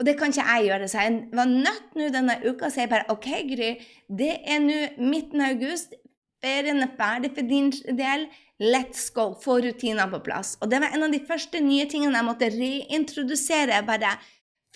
[0.00, 0.88] Og det kan ikke jeg gjøre.
[0.88, 3.74] Så jeg var nødt nå denne uka å si bare OK, Gry,
[4.08, 5.92] det er nå midten av august.
[6.40, 8.24] Ferien er ferdig for din del.
[8.60, 9.34] Let's go!
[9.36, 10.54] Få rutinene på plass.
[10.60, 13.82] Og det var en av de første nye tingene jeg måtte reintrodusere.
[13.88, 14.14] Bare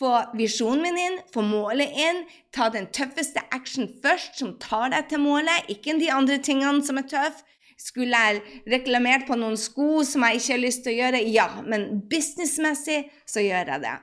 [0.00, 5.08] få visjonen min inn, få målet inn, ta den tøffeste action først, som tar deg
[5.08, 7.46] til målet, ikke de andre tingene som er tøffe.
[7.84, 11.20] Skulle jeg reklamert på noen sko som jeg ikke har lyst til å gjøre?
[11.28, 13.94] Ja, men businessmessig så gjør jeg det.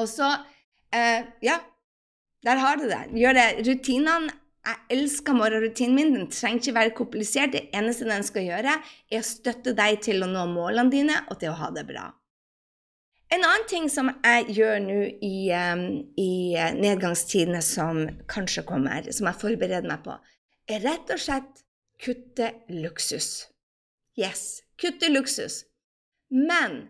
[0.00, 0.28] Og så
[0.92, 1.56] eh, Ja,
[2.44, 3.06] der har du det.
[3.16, 3.48] Gjør det.
[3.68, 6.14] Rutinene jeg elsker morgenrutinen min.
[6.14, 7.54] Den trenger ikke være komplisert.
[7.54, 8.76] Det eneste den skal gjøre,
[9.08, 12.10] er å støtte deg til å nå målene dine og til å ha det bra.
[13.30, 15.84] En annen ting som jeg gjør nå i, um,
[16.18, 20.16] i eh, nedgangstidene som kanskje kommer, som jeg forbereder meg på,
[20.70, 21.62] er rett og slett
[22.00, 23.46] kutte luksus.
[24.16, 25.64] Yes, kutte luksus.
[26.30, 26.88] Men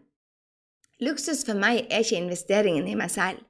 [1.01, 3.43] luksus for meg er ikke investeringen i meg selv.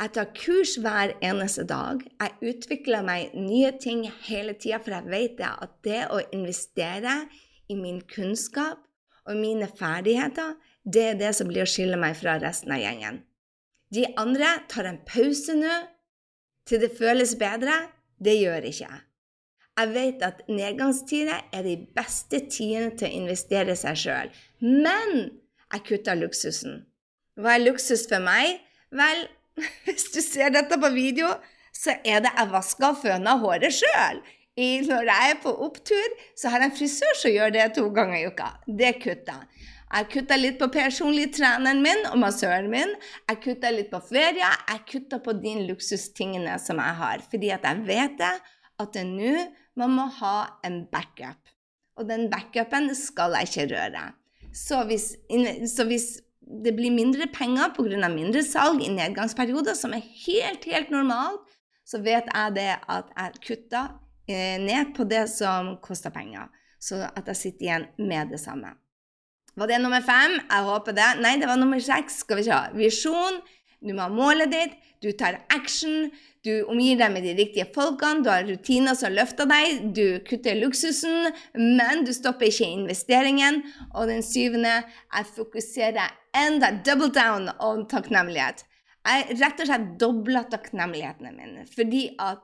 [0.00, 2.00] Jeg tar kurs hver eneste dag.
[2.18, 7.20] Jeg utvikler meg nye ting hele tida, for jeg vet at det å investere
[7.70, 8.80] i min kunnskap
[9.28, 13.20] og mine ferdigheter, det er det som blir å skille meg fra resten av gjengen.
[13.94, 15.78] De andre tar en pause nå
[16.66, 17.76] til det føles bedre.
[18.18, 19.02] Det gjør ikke jeg.
[19.80, 24.32] Jeg vet at nedgangstider er de beste tidene til å investere seg sjøl.
[24.60, 25.14] Men
[25.72, 26.82] jeg kutter luksusen.
[27.40, 28.60] Hva er luksus for meg?
[28.92, 29.24] Vel,
[29.84, 31.28] Hvis du ser dette på video,
[31.72, 34.22] så er det jeg vasker og føner håret sjøl.
[34.56, 38.18] Når jeg er på opptur, så har jeg en frisør som gjør det to ganger
[38.18, 38.50] i uka.
[38.66, 39.68] Det kutter jeg.
[39.92, 42.94] Jeg kutta litt på personlig treneren min og massøren min.
[43.28, 44.48] Jeg kutta litt på ferie.
[44.70, 47.24] Jeg kutta på de luksustingene som jeg har.
[47.32, 48.32] Fordi at jeg vet det,
[48.80, 49.34] at det nå
[49.78, 51.52] man må ha en backup.
[51.96, 54.04] Og den backupen skal jeg ikke røre.
[54.52, 55.14] Så hvis,
[55.72, 58.08] så hvis det blir mindre penger pga.
[58.08, 61.40] mindre salg i nedgangsperioder, som er helt, helt normalt,
[61.86, 63.88] så vet jeg det at jeg kutter
[64.28, 66.48] eh, ned på det som koster penger.
[66.80, 68.74] Så at jeg sitter igjen med det samme.
[69.56, 70.38] Var det nummer fem?
[70.40, 71.08] Jeg håper det.
[71.20, 72.22] Nei, det var nummer seks.
[72.24, 72.60] Skal vi se.
[72.74, 73.42] Visjon.
[73.82, 74.78] Du må ha målet ditt.
[75.04, 76.08] Du tar action.
[76.42, 80.56] Du omgir deg med de riktige folkene, du har rutiner som løfter deg, du kutter
[80.58, 83.60] luksusen, men du stopper ikke investeringen.
[83.94, 88.64] Og den syvende jeg fokuserer enda double down on takknemlighet.
[89.06, 91.68] Jeg rett og slett dobler takknemlighetene mine.
[91.70, 92.42] Fordi at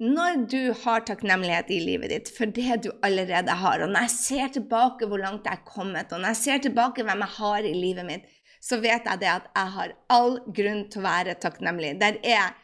[0.00, 4.16] når du har takknemlighet i livet ditt for det du allerede har, og når jeg
[4.16, 7.68] ser tilbake hvor langt jeg er kommet, og når jeg ser tilbake hvem jeg har
[7.68, 8.26] i livet mitt,
[8.64, 11.98] så vet jeg det at jeg har all grunn til å være takknemlig.
[12.00, 12.54] Der er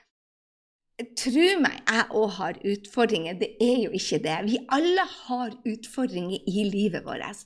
[1.16, 3.38] Tro meg, jeg òg har utfordringer.
[3.40, 4.36] Det er jo ikke det.
[4.48, 7.44] Vi alle har utfordringer i livet vårt.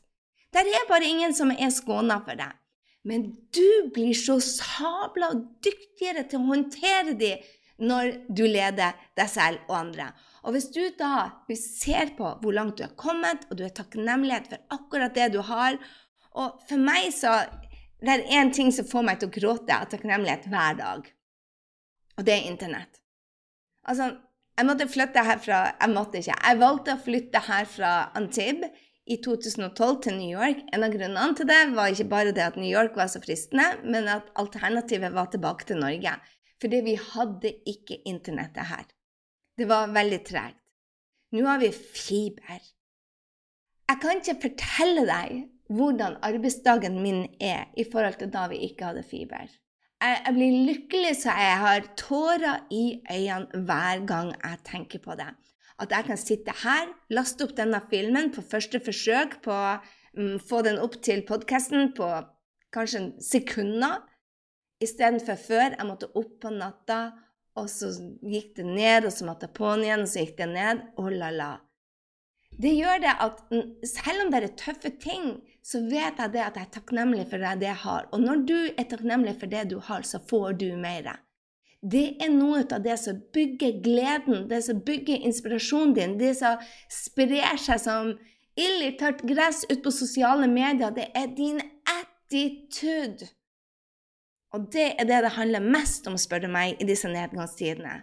[0.54, 2.50] Det er bare ingen som er skåna for det.
[3.04, 5.32] Men du blir så sabla
[5.64, 7.34] dyktigere til å håndtere de
[7.84, 10.08] når du leder deg selv og andre.
[10.44, 14.48] Og hvis du da ser på hvor langt du har kommet, og du er takknemlighet
[14.52, 15.78] for akkurat det du har
[16.34, 17.30] Og for meg så
[18.02, 21.06] det er én ting som får meg til å gråte av takknemlighet hver dag,
[22.18, 23.03] og det er Internett.
[23.84, 24.10] Altså,
[24.54, 26.36] jeg måtte flytte herfra Jeg måtte ikke.
[26.38, 30.62] Jeg valgte å flytte her fra Antibes i 2012 til New York.
[30.72, 33.66] En av grunnene til det var ikke bare det at New York var så fristende,
[33.84, 36.14] men at alternativet var tilbake til Norge.
[36.62, 38.86] Fordi vi hadde ikke internettet her.
[39.58, 40.60] Det var veldig tregt.
[41.34, 42.62] Nå har vi fiber.
[43.90, 45.42] Jeg kan ikke fortelle deg
[45.74, 49.50] hvordan arbeidsdagen min er i forhold til da vi ikke hadde fiber.
[50.02, 55.30] Jeg, blir lykkelig så jeg har tårer i øynene hver gang jeg tenker på det
[55.82, 59.56] at jeg kan sitte her, laste opp denne filmen på første forsøk, på
[60.18, 62.08] um, få den opp til podkasten på
[62.74, 64.02] kanskje sekunder,
[64.82, 67.00] istedenfor før jeg måtte opp på natta,
[67.58, 67.90] og så
[68.22, 70.82] gikk det ned, og så måtte jeg på den igjen, og så gikk det ned.
[70.98, 71.50] Oh la la.
[72.60, 73.40] Det gjør det at
[73.88, 77.42] selv om det er tøffe ting, så vet jeg det at jeg er takknemlig for
[77.42, 78.08] det jeg har.
[78.12, 81.16] Og når du er takknemlig for det du har, så får du mer
[81.84, 86.62] det er noe av det som bygger gleden, det som bygger inspirasjonen din, det som
[86.88, 88.14] sprer seg som
[88.56, 90.94] ild i tørt gress ut på sosiale medier.
[90.96, 91.60] Det er din
[91.92, 93.28] attitude.
[94.54, 98.00] Og det er det det handler mest om, spør du meg, i disse nedgangstidene.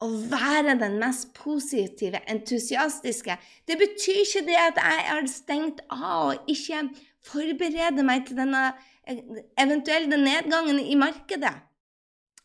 [0.00, 3.36] Å være den mest positive, entusiastiske.
[3.68, 6.86] Det betyr ikke det at jeg har stengt av og ikke
[7.28, 8.70] forbereder meg til denne
[9.60, 11.52] eventuelle nedgangen i markedet.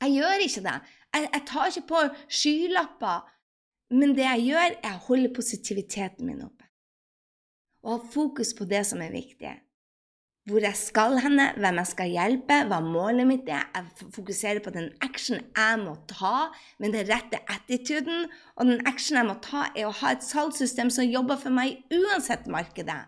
[0.01, 0.75] Jeg gjør ikke det.
[1.15, 3.23] Jeg, jeg tar ikke på skylapper.
[3.95, 6.65] Men det jeg gjør, er å holde positiviteten min oppe.
[7.85, 9.51] Og ha fokus på det som er viktig.
[10.45, 13.63] Hvor jeg skal henne, hvem jeg skal hjelpe, hva målet mitt er.
[13.73, 18.27] Jeg fokuserer på den action jeg må ta, med den rette attituden.
[18.53, 21.81] Og den action jeg må ta, er å ha et salgssystem som jobber for meg
[21.89, 22.99] uansett markedet.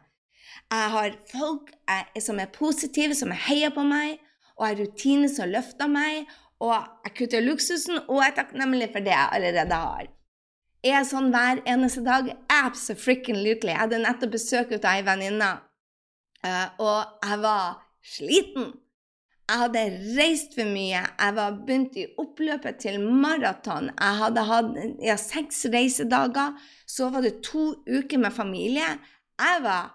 [0.73, 1.69] Jeg har folk
[2.25, 4.17] som er positive, som heier på meg,
[4.57, 6.25] og har rutiner som løfter meg,
[6.57, 6.73] og
[7.05, 10.09] jeg kutter luksusen, og jeg er takknemlig for det jeg allerede har.
[10.81, 12.33] Er jeg sånn hver eneste dag?
[12.49, 13.69] Absolutely.
[13.69, 15.53] Jeg hadde nettopp besøk av ei venninne,
[16.81, 18.75] og jeg var sliten.
[19.47, 19.81] Jeg hadde
[20.17, 21.01] reist for mye.
[21.07, 23.91] Jeg var begynt i oppløpet til maraton.
[23.93, 26.57] Jeg hadde hatt ja, seks reisedager.
[26.87, 28.89] Så var det to uker med familie.
[29.39, 29.93] Jeg var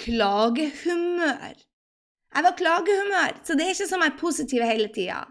[0.00, 1.58] klagehumør.
[2.28, 5.22] Jeg var klagehumør, så det er ikke som jeg er positiv hele tida.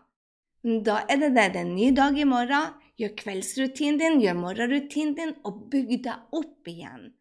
[0.63, 1.51] Da er det det.
[1.53, 2.73] Det er en ny dag i morgen.
[2.97, 7.11] Gjør kveldsrutinen din, gjør morgenrutinen din, og bygg deg opp igjen.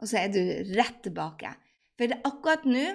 [0.00, 0.40] Og så er du
[0.76, 1.50] rett tilbake.
[2.00, 2.86] For akkurat nå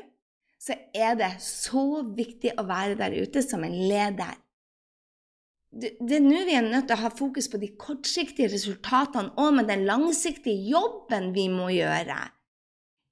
[0.65, 4.33] så er det så viktig å være der ute som en leder.
[5.75, 9.57] Det, er nå vi er nødt til å ha fokus på de kortsiktige resultatene og
[9.57, 12.23] med den langsiktige jobben vi må gjøre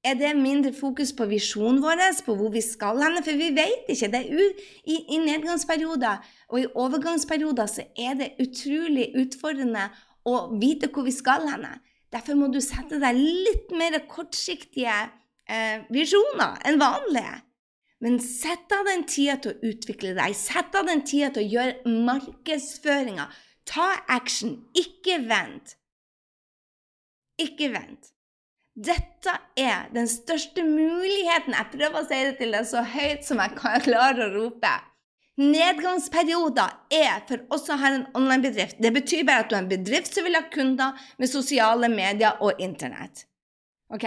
[0.04, 3.22] er det mindre fokus på visjonen vår, på hvor vi skal hen?
[3.24, 4.10] For vi vet ikke.
[4.12, 4.52] Det er
[4.84, 9.88] i, I nedgangsperioder og i overgangsperioder så er det utrolig utfordrende
[10.28, 11.68] å vite hvor vi skal hen.
[12.14, 14.98] Derfor må du sette deg litt mer kortsiktige
[15.50, 17.42] eh, visjoner enn vanlige.
[18.04, 20.36] Men sett av den tida til å utvikle deg.
[20.36, 23.30] Sett av den tida til å gjøre markedsføringa.
[23.70, 24.58] Ta action.
[24.76, 25.78] Ikke vent.
[27.40, 28.12] Ikke vent.
[28.74, 31.56] Dette er den største muligheten.
[31.56, 34.74] Jeg prøver å si det til deg så høyt som jeg kan klare å rope.
[35.40, 38.82] Nedgangsperioder er for oss som har en online-bedrift.
[38.84, 42.42] Det betyr bare at du er en bedrift som vil ha kunder med sosiale medier
[42.44, 43.26] og Internett.
[43.94, 44.06] Ok?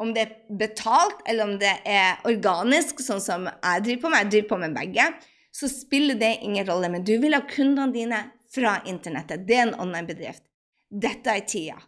[0.00, 4.24] Om det er betalt, eller om det er organisk, sånn som jeg driver på med,
[4.24, 5.08] jeg driver på med begge,
[5.54, 6.90] så spiller det ingen rolle.
[6.90, 8.22] Men du vil ha kundene dine
[8.54, 9.46] fra internettet.
[9.46, 10.42] Det er en online-bedrift.
[10.90, 11.78] Dette er tida.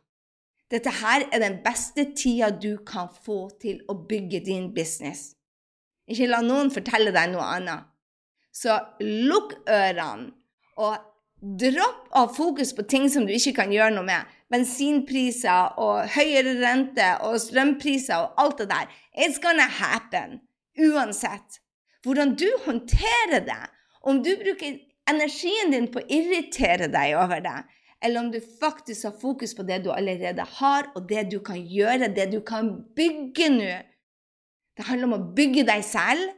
[0.70, 5.32] Dette her er den beste tida du kan få til å bygge din business.
[6.10, 7.86] Ikke la noen fortelle deg noe annet.
[8.54, 10.32] Så lukk ørene
[10.82, 10.96] og
[11.36, 14.35] dropp av fokus på ting som du ikke kan gjøre noe med.
[14.52, 18.90] Bensinpriser og høyere rente og strømpriser og alt det der.
[19.18, 20.40] It's gonna happen.
[20.78, 21.60] Uansett.
[22.06, 23.62] Hvordan du håndterer det,
[24.02, 24.78] om du bruker
[25.10, 27.56] energien din på å irritere deg over det,
[28.04, 31.58] eller om du faktisk har fokus på det du allerede har, og det du kan
[31.58, 33.76] gjøre, det du kan bygge nå.
[34.76, 36.28] Det handler om å bygge deg selv,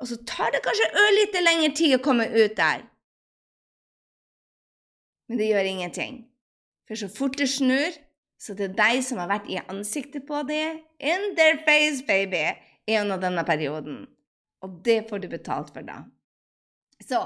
[0.00, 2.86] og så tar det kanskje ørlite lengre tid å komme ut der.
[5.28, 6.22] Men det gjør ingenting.
[6.88, 7.96] For så fort det snur,
[8.40, 10.64] så det er deg som har vært i ansiktet på det,
[11.00, 12.44] in their face, baby,
[12.88, 14.04] gjennom denne perioden.
[14.64, 16.02] Og det får du betalt for, da.
[17.04, 17.20] Så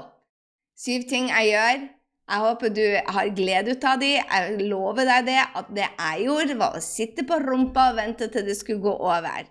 [0.79, 1.87] syv ting jeg gjør.
[2.29, 2.83] Jeg håper du
[3.15, 4.11] har glede ut av de.
[4.19, 8.29] Jeg lover deg det, at det jeg gjorde, var å sitte på rumpa og vente
[8.29, 9.47] til det skulle gå over.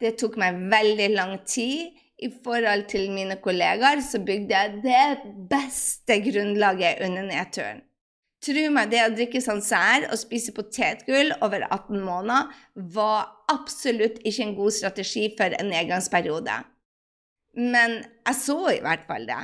[0.00, 1.90] Det tok meg veldig lang tid.
[2.22, 7.82] I forhold til mine kollegaer så bygde jeg det beste grunnlaget under nedturen.
[8.44, 12.50] Tro meg, det å drikke sansær og spise potetgull over 18 måneder
[12.92, 16.58] var absolutt ikke en god strategi for en nedgangsperiode.
[17.56, 19.40] Men jeg så i hvert fall det.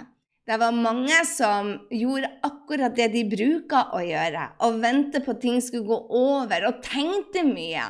[0.51, 5.43] Det var mange som gjorde akkurat det de bruker å gjøre, og vente på at
[5.45, 7.87] ting skulle gå over, og tenkte mye.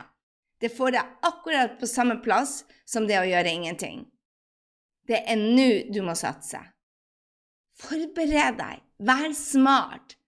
[0.61, 4.05] Det får deg akkurat på samme plass som det å gjøre ingenting.
[5.09, 6.61] Det er nå du må satse.
[7.81, 10.20] Forbered deg, vær smart.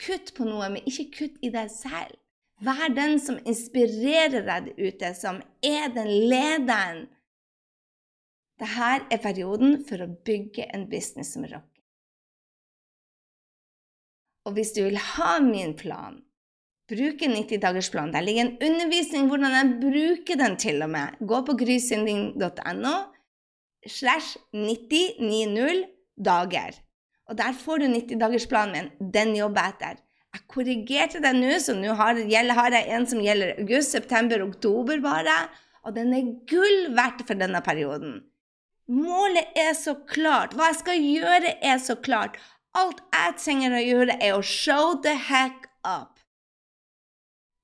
[0.00, 2.16] Kutt på noe, men ikke kutt i deg selv.
[2.60, 7.06] Vær den som inspirerer deg ute, som er den lederen.
[8.60, 11.80] Dette er perioden for å bygge en business som rocker.
[14.48, 16.18] Og hvis du vil ha min plan,
[16.90, 21.16] bruke 90-dagersplan Der ligger en undervisning hvordan jeg bruker den til og med.
[21.20, 22.94] Gå på grysynding.no
[23.86, 25.84] slash 9090
[26.16, 26.80] dager.
[27.30, 29.10] Og der får du 90-dagersplanen min.
[29.14, 30.00] Den jobber jeg etter.
[30.30, 32.18] Jeg korrigerte den nå, så nå har,
[32.58, 35.36] har, jeg en som gjelder august, september, oktober bare.
[35.86, 38.20] Og den er gull verdt for denne perioden.
[38.90, 40.56] Målet er så klart.
[40.58, 42.38] Hva jeg skal gjøre, er så klart.
[42.78, 46.18] Alt jeg trenger å gjøre, er å show the heck up.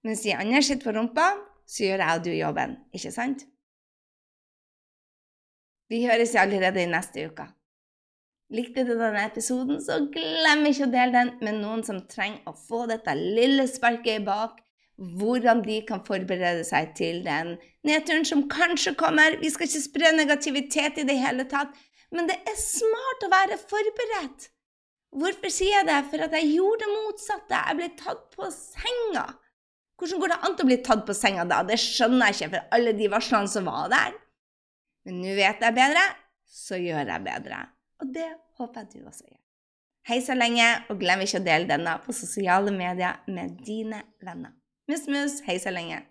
[0.07, 1.33] Mens de andre sitter på rumpa,
[1.67, 2.79] så gjør jeg og du jobben.
[2.95, 3.43] Ikke sant?
[5.91, 7.47] Vi høres allerede i neste uke.
[8.55, 12.55] Likte du denne episoden, så glem ikke å dele den med noen som trenger å
[12.55, 14.61] få dette lille sparket i bak,
[15.19, 19.37] hvordan de kan forberede seg til den nedturen som kanskje kommer.
[19.43, 21.75] Vi skal ikke spre negativitet i det hele tatt,
[22.15, 24.49] men det er smart å være forberedt.
[25.17, 25.99] Hvorfor sier jeg det?
[26.13, 27.61] For at jeg gjorde det motsatte.
[27.67, 29.27] Jeg ble tatt på senga.
[29.97, 31.63] Hvordan går det an å bli tatt på senga da?
[31.67, 34.19] Det skjønner jeg ikke for alle de varslene som var der.
[35.07, 36.05] Men nå vet jeg bedre,
[36.47, 37.63] så gjør jeg bedre.
[38.03, 38.29] Og det
[38.59, 39.43] håper jeg du også gjør.
[40.07, 44.53] Hei så lenge, og glem ikke å dele denne på sosiale medier med dine venner.
[44.87, 46.05] Mus-mus, hei så lenge.